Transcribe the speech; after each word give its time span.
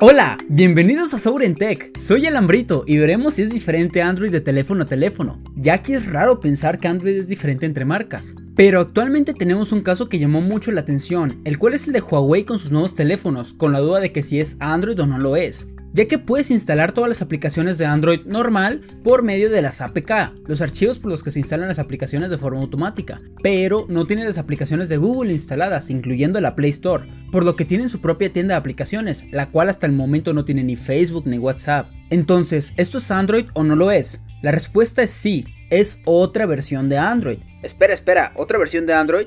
Hola, 0.00 0.38
bienvenidos 0.48 1.12
a 1.12 1.18
Sobre 1.18 1.50
Tech. 1.54 1.90
Soy 1.98 2.24
el 2.26 2.36
Hambrito 2.36 2.84
y 2.86 2.98
veremos 2.98 3.34
si 3.34 3.42
es 3.42 3.50
diferente 3.50 4.00
Android 4.00 4.30
de 4.30 4.40
teléfono 4.40 4.84
a 4.84 4.86
teléfono, 4.86 5.42
ya 5.56 5.78
que 5.78 5.94
es 5.94 6.12
raro 6.12 6.38
pensar 6.40 6.78
que 6.78 6.86
Android 6.86 7.16
es 7.16 7.26
diferente 7.26 7.66
entre 7.66 7.84
marcas. 7.84 8.36
Pero 8.54 8.78
actualmente 8.78 9.34
tenemos 9.34 9.72
un 9.72 9.80
caso 9.80 10.08
que 10.08 10.20
llamó 10.20 10.40
mucho 10.40 10.70
la 10.70 10.82
atención, 10.82 11.40
el 11.44 11.58
cual 11.58 11.74
es 11.74 11.88
el 11.88 11.94
de 11.94 12.00
Huawei 12.00 12.44
con 12.44 12.60
sus 12.60 12.70
nuevos 12.70 12.94
teléfonos, 12.94 13.54
con 13.54 13.72
la 13.72 13.80
duda 13.80 13.98
de 13.98 14.12
que 14.12 14.22
si 14.22 14.38
es 14.38 14.56
Android 14.60 15.00
o 15.00 15.06
no 15.08 15.18
lo 15.18 15.34
es 15.34 15.68
ya 15.98 16.06
que 16.06 16.20
puedes 16.20 16.52
instalar 16.52 16.92
todas 16.92 17.08
las 17.08 17.22
aplicaciones 17.22 17.76
de 17.76 17.84
Android 17.84 18.20
normal 18.24 18.82
por 19.02 19.24
medio 19.24 19.50
de 19.50 19.62
las 19.62 19.80
APK, 19.80 20.32
los 20.46 20.62
archivos 20.62 21.00
por 21.00 21.10
los 21.10 21.24
que 21.24 21.32
se 21.32 21.40
instalan 21.40 21.66
las 21.66 21.80
aplicaciones 21.80 22.30
de 22.30 22.38
forma 22.38 22.60
automática, 22.60 23.20
pero 23.42 23.84
no 23.88 24.06
tienen 24.06 24.24
las 24.24 24.38
aplicaciones 24.38 24.88
de 24.88 24.96
Google 24.96 25.32
instaladas, 25.32 25.90
incluyendo 25.90 26.40
la 26.40 26.54
Play 26.54 26.70
Store, 26.70 27.04
por 27.32 27.44
lo 27.44 27.56
que 27.56 27.64
tienen 27.64 27.88
su 27.88 28.00
propia 28.00 28.32
tienda 28.32 28.54
de 28.54 28.60
aplicaciones, 28.60 29.24
la 29.32 29.50
cual 29.50 29.68
hasta 29.68 29.86
el 29.88 29.92
momento 29.92 30.32
no 30.34 30.44
tiene 30.44 30.62
ni 30.62 30.76
Facebook 30.76 31.26
ni 31.26 31.38
WhatsApp. 31.38 31.90
Entonces, 32.10 32.74
¿esto 32.76 32.98
es 32.98 33.10
Android 33.10 33.46
o 33.54 33.64
no 33.64 33.74
lo 33.74 33.90
es? 33.90 34.22
La 34.40 34.52
respuesta 34.52 35.02
es 35.02 35.10
sí, 35.10 35.46
es 35.68 36.02
otra 36.04 36.46
versión 36.46 36.88
de 36.88 36.98
Android. 36.98 37.38
Espera, 37.64 37.92
espera, 37.92 38.32
¿otra 38.36 38.56
versión 38.56 38.86
de 38.86 38.92
Android? 38.92 39.26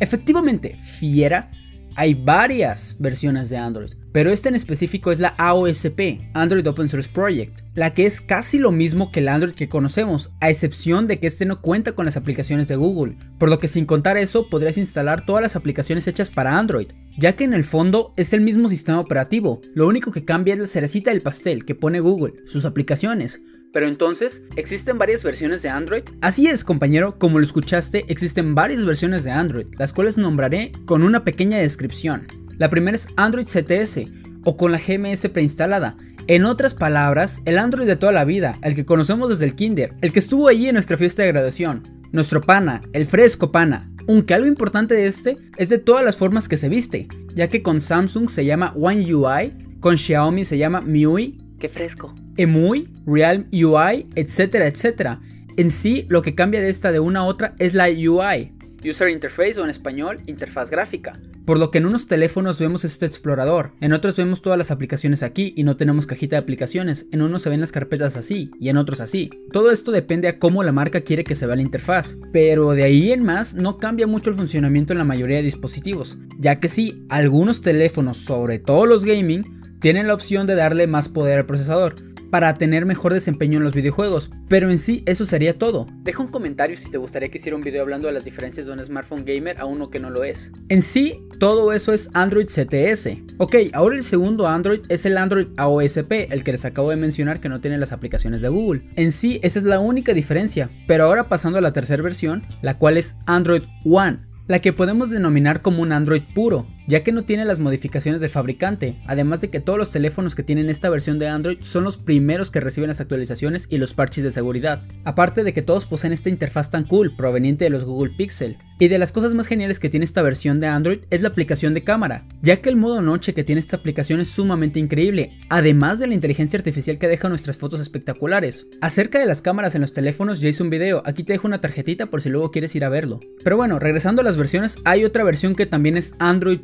efectivamente, 0.00 0.76
fiera 0.82 1.48
hay 1.96 2.14
varias 2.14 2.96
versiones 2.98 3.50
de 3.50 3.56
Android, 3.56 3.90
pero 4.12 4.30
esta 4.30 4.48
en 4.48 4.54
específico 4.54 5.12
es 5.12 5.20
la 5.20 5.34
AOSP, 5.38 6.20
Android 6.34 6.66
Open 6.66 6.88
Source 6.88 7.10
Project, 7.12 7.60
la 7.74 7.94
que 7.94 8.06
es 8.06 8.20
casi 8.20 8.58
lo 8.58 8.72
mismo 8.72 9.12
que 9.12 9.20
el 9.20 9.28
Android 9.28 9.54
que 9.54 9.68
conocemos, 9.68 10.32
a 10.40 10.50
excepción 10.50 11.06
de 11.06 11.18
que 11.18 11.26
este 11.26 11.46
no 11.46 11.60
cuenta 11.60 11.92
con 11.92 12.06
las 12.06 12.16
aplicaciones 12.16 12.68
de 12.68 12.76
Google, 12.76 13.16
por 13.38 13.48
lo 13.48 13.58
que 13.58 13.68
sin 13.68 13.86
contar 13.86 14.16
eso 14.16 14.48
podrías 14.48 14.78
instalar 14.78 15.24
todas 15.24 15.42
las 15.42 15.56
aplicaciones 15.56 16.08
hechas 16.08 16.30
para 16.30 16.58
Android, 16.58 16.88
ya 17.18 17.36
que 17.36 17.44
en 17.44 17.54
el 17.54 17.64
fondo 17.64 18.12
es 18.16 18.32
el 18.32 18.40
mismo 18.40 18.68
sistema 18.68 19.00
operativo, 19.00 19.60
lo 19.74 19.86
único 19.86 20.12
que 20.12 20.24
cambia 20.24 20.54
es 20.54 20.60
la 20.60 20.66
cerecita 20.66 21.10
del 21.10 21.22
pastel 21.22 21.64
que 21.64 21.74
pone 21.74 22.00
Google, 22.00 22.34
sus 22.46 22.64
aplicaciones, 22.64 23.40
pero 23.72 23.86
entonces, 23.86 24.42
¿existen 24.56 24.98
varias 24.98 25.22
versiones 25.22 25.62
de 25.62 25.68
Android? 25.68 26.02
Así 26.22 26.48
es, 26.48 26.64
compañero, 26.64 27.18
como 27.18 27.38
lo 27.38 27.46
escuchaste, 27.46 28.04
existen 28.08 28.54
varias 28.54 28.84
versiones 28.84 29.22
de 29.22 29.30
Android, 29.30 29.68
las 29.78 29.92
cuales 29.92 30.18
nombraré 30.18 30.72
con 30.86 31.04
una 31.04 31.22
pequeña 31.22 31.58
descripción. 31.58 32.26
La 32.60 32.68
primera 32.68 32.94
es 32.94 33.08
Android 33.16 33.46
CTS, 33.46 34.04
o 34.44 34.58
con 34.58 34.70
la 34.70 34.78
GMS 34.78 35.30
preinstalada. 35.30 35.96
En 36.26 36.44
otras 36.44 36.74
palabras, 36.74 37.40
el 37.46 37.56
Android 37.56 37.86
de 37.86 37.96
toda 37.96 38.12
la 38.12 38.26
vida, 38.26 38.58
el 38.62 38.74
que 38.74 38.84
conocemos 38.84 39.30
desde 39.30 39.46
el 39.46 39.54
kinder, 39.54 39.94
el 40.02 40.12
que 40.12 40.18
estuvo 40.18 40.46
allí 40.46 40.68
en 40.68 40.74
nuestra 40.74 40.98
fiesta 40.98 41.22
de 41.22 41.28
graduación, 41.28 41.88
nuestro 42.12 42.42
pana, 42.42 42.82
el 42.92 43.06
fresco 43.06 43.50
pana. 43.50 43.90
Aunque 44.06 44.34
algo 44.34 44.46
importante 44.46 44.94
de 44.94 45.06
este 45.06 45.38
es 45.56 45.70
de 45.70 45.78
todas 45.78 46.04
las 46.04 46.18
formas 46.18 46.50
que 46.50 46.58
se 46.58 46.68
viste, 46.68 47.08
ya 47.34 47.48
que 47.48 47.62
con 47.62 47.80
Samsung 47.80 48.28
se 48.28 48.44
llama 48.44 48.74
One 48.76 49.14
UI, 49.14 49.78
con 49.80 49.96
Xiaomi 49.96 50.44
se 50.44 50.58
llama 50.58 50.82
MIUI 50.82 51.38
Qué 51.58 51.70
fresco. 51.70 52.14
EMUI, 52.36 52.88
Realm 53.06 53.46
UI, 53.54 54.06
etcétera, 54.16 54.66
etcétera. 54.66 55.18
En 55.56 55.70
sí, 55.70 56.04
lo 56.10 56.20
que 56.20 56.34
cambia 56.34 56.60
de 56.60 56.68
esta 56.68 56.92
de 56.92 57.00
una 57.00 57.20
a 57.20 57.24
otra 57.24 57.54
es 57.58 57.72
la 57.72 57.86
UI. 57.86 58.52
User 58.86 59.08
Interface 59.08 59.58
o 59.58 59.64
en 59.64 59.70
español, 59.70 60.18
interfaz 60.26 60.70
gráfica. 60.70 61.18
Por 61.50 61.58
lo 61.58 61.72
que 61.72 61.78
en 61.78 61.86
unos 61.86 62.06
teléfonos 62.06 62.60
vemos 62.60 62.84
este 62.84 63.06
explorador, 63.06 63.72
en 63.80 63.92
otros 63.92 64.14
vemos 64.14 64.40
todas 64.40 64.56
las 64.56 64.70
aplicaciones 64.70 65.24
aquí 65.24 65.52
y 65.56 65.64
no 65.64 65.76
tenemos 65.76 66.06
cajita 66.06 66.36
de 66.36 66.42
aplicaciones, 66.42 67.08
en 67.10 67.22
unos 67.22 67.42
se 67.42 67.50
ven 67.50 67.58
las 67.58 67.72
carpetas 67.72 68.16
así 68.16 68.52
y 68.60 68.68
en 68.68 68.76
otros 68.76 69.00
así. 69.00 69.30
Todo 69.50 69.72
esto 69.72 69.90
depende 69.90 70.28
a 70.28 70.38
cómo 70.38 70.62
la 70.62 70.70
marca 70.70 71.00
quiere 71.00 71.24
que 71.24 71.34
se 71.34 71.48
vea 71.48 71.56
la 71.56 71.62
interfaz, 71.62 72.18
pero 72.32 72.70
de 72.70 72.84
ahí 72.84 73.10
en 73.10 73.24
más 73.24 73.56
no 73.56 73.78
cambia 73.78 74.06
mucho 74.06 74.30
el 74.30 74.36
funcionamiento 74.36 74.92
en 74.92 74.98
la 74.98 75.04
mayoría 75.04 75.38
de 75.38 75.42
dispositivos, 75.42 76.18
ya 76.38 76.60
que 76.60 76.68
sí, 76.68 77.04
algunos 77.08 77.62
teléfonos, 77.62 78.18
sobre 78.18 78.60
todo 78.60 78.86
los 78.86 79.04
gaming, 79.04 79.80
tienen 79.80 80.06
la 80.06 80.14
opción 80.14 80.46
de 80.46 80.54
darle 80.54 80.86
más 80.86 81.08
poder 81.08 81.40
al 81.40 81.46
procesador 81.46 81.96
para 82.30 82.56
tener 82.56 82.86
mejor 82.86 83.12
desempeño 83.12 83.58
en 83.58 83.64
los 83.64 83.74
videojuegos, 83.74 84.30
pero 84.48 84.70
en 84.70 84.78
sí 84.78 85.02
eso 85.06 85.26
sería 85.26 85.58
todo. 85.58 85.88
Deja 86.02 86.22
un 86.22 86.28
comentario 86.28 86.76
si 86.76 86.90
te 86.90 86.98
gustaría 86.98 87.28
que 87.28 87.38
hiciera 87.38 87.56
un 87.56 87.62
video 87.62 87.82
hablando 87.82 88.06
de 88.06 88.12
las 88.12 88.24
diferencias 88.24 88.66
de 88.66 88.72
un 88.72 88.84
smartphone 88.84 89.24
gamer 89.24 89.60
a 89.60 89.64
uno 89.64 89.90
que 89.90 89.98
no 89.98 90.10
lo 90.10 90.24
es. 90.24 90.50
En 90.68 90.82
sí, 90.82 91.20
todo 91.40 91.72
eso 91.72 91.94
es 91.94 92.10
Android 92.12 92.46
CTS. 92.46 93.16
Ok, 93.38 93.56
ahora 93.72 93.96
el 93.96 94.02
segundo 94.02 94.46
Android 94.46 94.80
es 94.90 95.06
el 95.06 95.16
Android 95.16 95.48
AOSP, 95.56 96.30
el 96.30 96.44
que 96.44 96.52
les 96.52 96.66
acabo 96.66 96.90
de 96.90 96.96
mencionar 96.96 97.40
que 97.40 97.48
no 97.48 97.62
tiene 97.62 97.78
las 97.78 97.92
aplicaciones 97.92 98.42
de 98.42 98.50
Google. 98.50 98.82
En 98.94 99.10
sí, 99.10 99.40
esa 99.42 99.58
es 99.58 99.64
la 99.64 99.80
única 99.80 100.12
diferencia, 100.12 100.70
pero 100.86 101.04
ahora 101.04 101.30
pasando 101.30 101.58
a 101.58 101.62
la 101.62 101.72
tercera 101.72 102.02
versión, 102.02 102.42
la 102.60 102.76
cual 102.76 102.98
es 102.98 103.16
Android 103.24 103.62
One, 103.86 104.20
la 104.48 104.58
que 104.58 104.74
podemos 104.74 105.08
denominar 105.08 105.62
como 105.62 105.80
un 105.80 105.92
Android 105.92 106.22
puro 106.34 106.66
ya 106.86 107.02
que 107.02 107.12
no 107.12 107.24
tiene 107.24 107.44
las 107.44 107.58
modificaciones 107.58 108.20
del 108.20 108.30
fabricante, 108.30 109.00
además 109.06 109.40
de 109.40 109.50
que 109.50 109.60
todos 109.60 109.78
los 109.78 109.90
teléfonos 109.90 110.34
que 110.34 110.42
tienen 110.42 110.70
esta 110.70 110.90
versión 110.90 111.18
de 111.18 111.28
Android 111.28 111.58
son 111.60 111.84
los 111.84 111.98
primeros 111.98 112.50
que 112.50 112.60
reciben 112.60 112.88
las 112.88 113.00
actualizaciones 113.00 113.66
y 113.70 113.78
los 113.78 113.94
parches 113.94 114.24
de 114.24 114.30
seguridad, 114.30 114.82
aparte 115.04 115.44
de 115.44 115.52
que 115.52 115.62
todos 115.62 115.86
poseen 115.86 116.12
esta 116.12 116.28
interfaz 116.28 116.70
tan 116.70 116.84
cool 116.84 117.14
proveniente 117.16 117.64
de 117.64 117.70
los 117.70 117.84
Google 117.84 118.14
Pixel. 118.16 118.58
Y 118.78 118.88
de 118.88 118.98
las 118.98 119.12
cosas 119.12 119.34
más 119.34 119.46
geniales 119.46 119.78
que 119.78 119.90
tiene 119.90 120.06
esta 120.06 120.22
versión 120.22 120.58
de 120.58 120.66
Android 120.66 121.00
es 121.10 121.20
la 121.20 121.28
aplicación 121.28 121.74
de 121.74 121.84
cámara, 121.84 122.26
ya 122.40 122.62
que 122.62 122.70
el 122.70 122.76
modo 122.76 123.02
noche 123.02 123.34
que 123.34 123.44
tiene 123.44 123.58
esta 123.58 123.76
aplicación 123.76 124.20
es 124.20 124.28
sumamente 124.28 124.80
increíble, 124.80 125.36
además 125.50 125.98
de 125.98 126.06
la 126.06 126.14
inteligencia 126.14 126.58
artificial 126.58 126.98
que 126.98 127.06
deja 127.06 127.28
nuestras 127.28 127.58
fotos 127.58 127.78
espectaculares. 127.80 128.68
Acerca 128.80 129.18
de 129.18 129.26
las 129.26 129.42
cámaras 129.42 129.74
en 129.74 129.82
los 129.82 129.92
teléfonos 129.92 130.40
ya 130.40 130.48
hice 130.48 130.62
un 130.62 130.70
video, 130.70 131.02
aquí 131.04 131.24
te 131.24 131.34
dejo 131.34 131.46
una 131.46 131.60
tarjetita 131.60 132.06
por 132.06 132.22
si 132.22 132.30
luego 132.30 132.50
quieres 132.50 132.74
ir 132.74 132.84
a 132.84 132.88
verlo. 132.88 133.20
Pero 133.44 133.58
bueno, 133.58 133.78
regresando 133.78 134.22
a 134.22 134.24
las 134.24 134.38
versiones, 134.38 134.78
hay 134.86 135.04
otra 135.04 135.24
versión 135.24 135.54
que 135.54 135.66
también 135.66 135.98
es 135.98 136.14
Android 136.18 136.60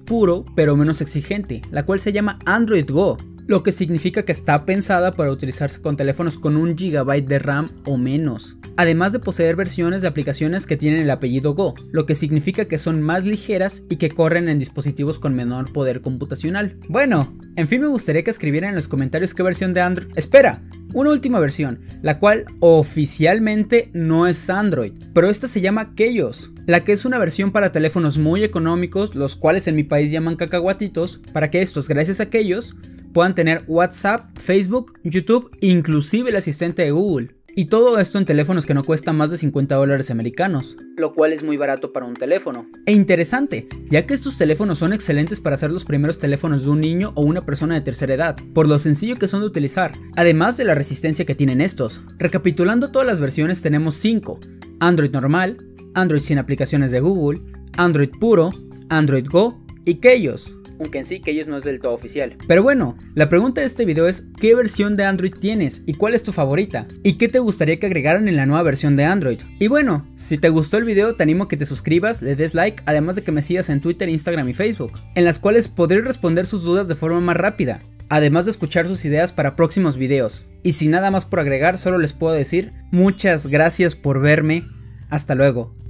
pero 0.55 0.77
menos 0.77 1.01
exigente, 1.01 1.63
la 1.71 1.85
cual 1.85 2.01
se 2.01 2.13
llama 2.13 2.39
Android 2.47 2.91
Go, 2.91 3.19
lo 3.47 3.63
que 3.63 3.73
significa 3.73 4.25
que 4.25 4.33
está 4.33 4.65
pensada 4.65 5.15
para 5.15 5.31
utilizarse 5.31 5.81
con 5.81 5.97
teléfonos 5.97 6.39
con 6.39 6.57
un 6.57 6.77
gigabyte 6.77 7.29
de 7.29 7.39
RAM 7.39 7.71
o 7.85 7.97
menos, 7.97 8.57
además 8.77 9.13
de 9.13 9.21
poseer 9.21 9.57
versiones 9.57 10.03
de 10.03 10.09
aplicaciones 10.09 10.67
que 10.67 10.77
tienen 10.77 11.01
el 11.01 11.11
apellido 11.11 11.55
Go, 11.55 11.75
lo 11.93 12.07
que 12.07 12.15
significa 12.15 12.67
que 12.67 12.79
son 12.79 13.03
más 13.03 13.25
ligeras 13.25 13.83
y 13.89 13.97
que 13.97 14.11
corren 14.11 14.49
en 14.49 14.59
dispositivos 14.59 15.19
con 15.19 15.35
menor 15.35 15.73
poder 15.73 16.01
computacional. 16.01 16.77
Bueno, 16.89 17.37
en 17.57 17.69
fin 17.69 17.81
me 17.81 17.87
gustaría 17.87 18.25
que 18.25 18.31
escribieran 18.31 18.71
en 18.71 18.77
los 18.77 18.89
comentarios 18.89 19.35
qué 19.35 19.43
versión 19.43 19.73
de 19.73 19.81
Android... 19.81 20.09
Espera, 20.17 20.63
una 20.93 21.11
última 21.11 21.39
versión, 21.39 21.81
la 22.03 22.19
cual 22.19 22.47
oficialmente 22.61 23.91
no 23.93 24.27
es 24.27 24.49
Android, 24.51 24.93
pero 25.13 25.29
esta 25.29 25.47
se 25.47 25.61
llama 25.61 25.95
Keyos, 25.95 26.51
la 26.67 26.85
que 26.85 26.93
es 26.93 27.05
una 27.05 27.19
versión 27.19 27.53
para 27.53 27.71
teléfonos 27.71 28.19
muy 28.19 28.43
económicos, 28.43 29.15
los 29.15 29.37
cuales 29.37 29.69
en 29.69 29.77
mi 29.77 29.85
país 29.85 30.11
llaman 30.11 30.37
cacahuatitos, 30.37 31.21
para 31.33 31.51
que 31.51 31.61
estos, 31.61 31.89
gracias 31.89 32.21
a 32.21 32.31
Keyos, 32.31 32.77
puedan 33.17 33.35
tener 33.35 33.65
WhatsApp, 33.67 34.29
Facebook, 34.39 34.93
YouTube, 35.03 35.51
inclusive 35.63 36.29
el 36.29 36.37
asistente 36.37 36.83
de 36.83 36.91
Google. 36.91 37.35
Y 37.55 37.65
todo 37.65 37.99
esto 37.99 38.19
en 38.19 38.27
teléfonos 38.27 38.67
que 38.67 38.75
no 38.75 38.85
cuestan 38.85 39.17
más 39.17 39.31
de 39.31 39.39
50 39.39 39.75
dólares 39.75 40.11
americanos. 40.11 40.77
Lo 40.99 41.15
cual 41.15 41.33
es 41.33 41.43
muy 41.43 41.57
barato 41.57 41.95
para 41.95 42.05
un 42.05 42.13
teléfono. 42.13 42.67
E 42.85 42.93
interesante, 42.93 43.69
ya 43.89 44.07
que 44.07 44.13
estos 44.13 44.37
teléfonos 44.37 44.77
son 44.77 44.93
excelentes 44.93 45.41
para 45.41 45.57
ser 45.57 45.73
los 45.73 45.87
primeros 45.87 46.19
teléfonos 46.19 46.65
de 46.65 46.69
un 46.69 46.83
niño 46.83 47.13
o 47.15 47.23
una 47.23 47.47
persona 47.47 47.75
de 47.75 47.81
tercera 47.81 48.13
edad, 48.13 48.37
por 48.53 48.69
lo 48.69 48.79
sencillo 48.79 49.17
que 49.17 49.29
son 49.29 49.41
de 49.41 49.47
utilizar, 49.47 49.95
además 50.15 50.59
de 50.59 50.67
la 50.67 50.75
resistencia 50.75 51.25
que 51.25 51.35
tienen 51.35 51.63
estos. 51.63 52.03
Recapitulando 52.19 52.93
todas 52.93 53.09
las 53.09 53.23
versiones 53.23 53.63
tenemos 53.63 53.95
5. 53.95 54.41
Android 54.81 55.11
normal, 55.11 55.57
Android 55.95 56.21
sin 56.21 56.37
aplicaciones 56.37 56.91
de 56.91 57.01
Google, 57.01 57.41
Android 57.79 58.11
puro, 58.21 58.51
Android 58.91 59.25
Go 59.27 59.59
y 59.87 59.95
Keyos 59.95 60.55
aunque 60.79 60.99
en 60.99 61.05
sí 61.05 61.21
que 61.21 61.31
ellos 61.31 61.47
no 61.47 61.57
es 61.57 61.65
del 61.65 61.81
todo 61.81 61.93
oficial. 61.93 62.37
Pero 62.47 62.63
bueno, 62.63 62.97
la 63.15 63.29
pregunta 63.29 63.61
de 63.61 63.67
este 63.67 63.85
video 63.85 64.09
es 64.09 64.29
¿qué 64.41 64.55
versión 64.55 64.97
de 64.97 65.05
Android 65.05 65.33
tienes 65.33 65.83
y 65.87 65.95
cuál 65.95 66.15
es 66.15 66.23
tu 66.23 66.33
favorita? 66.33 66.87
¿Y 67.03 67.15
qué 67.15 67.29
te 67.29 67.39
gustaría 67.39 67.79
que 67.79 67.87
agregaran 67.87 68.29
en 68.29 68.37
la 68.37 68.47
nueva 68.47 68.63
versión 68.63 68.97
de 68.97 69.05
Android? 69.05 69.41
Y 69.59 69.69
bueno, 69.69 70.07
si 70.17 70.39
te 70.39 70.49
gustó 70.49 70.79
el 70.79 70.85
video 70.85 71.15
te 71.15 71.23
animo 71.23 71.45
a 71.45 71.49
que 71.49 71.57
te 71.57 71.67
suscribas, 71.67 72.23
le 72.23 72.37
des 72.37 72.55
like, 72.55 72.83
además 72.87 73.17
de 73.17 73.23
que 73.23 73.33
me 73.33 73.43
sigas 73.43 73.71
en 73.71 73.81
Twitter, 73.81 74.09
Instagram 74.09 74.49
y 74.49 74.55
Facebook, 74.55 75.01
en 75.15 75.25
las 75.25 75.39
cuales 75.39 75.69
podré 75.69 76.03
responder 76.03 76.47
sus 76.47 76.63
dudas 76.63 76.89
de 76.89 76.95
forma 76.95 77.21
más 77.21 77.37
rápida. 77.37 77.83
Además 78.09 78.45
de 78.45 78.53
escuchar 78.53 78.87
sus 78.87 79.05
ideas 79.05 79.33
para 79.33 79.57
próximos 79.57 79.97
videos. 79.97 80.47
Y 80.63 80.73
sin 80.73 80.93
nada 80.93 81.11
más 81.11 81.27
por 81.27 81.41
agregar, 81.41 81.77
solo 81.77 81.99
les 81.99 82.13
puedo 82.13 82.35
decir 82.35 82.73
muchas 82.93 83.49
gracias 83.49 83.97
por 83.97 84.21
verme. 84.21 84.69
Hasta 85.11 85.35
luego. 85.35 85.86